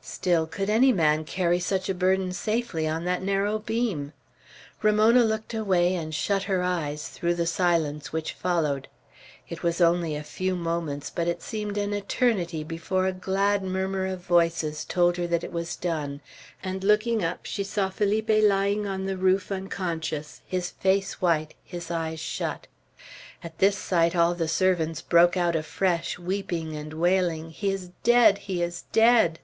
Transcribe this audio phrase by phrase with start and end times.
[0.00, 4.12] Still, could any man carry such a burden safely on that narrow beam!
[4.80, 8.88] Ramona looked away, and shut her eyes, through the silence which followed.
[9.50, 14.06] It was only a few moments; but it seemed an eternity before a glad murmur
[14.06, 16.20] of voices told her that it was done,
[16.62, 21.90] and looking up, she saw Felipe lying on the roof, unconscious, his face white, his
[21.90, 22.66] eyes shut.
[23.42, 28.38] At this sight, all the servants broke out afresh, weeping and wailing, "He is dead!
[28.38, 29.40] He is dead!"